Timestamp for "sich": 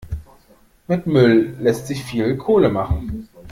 1.85-2.03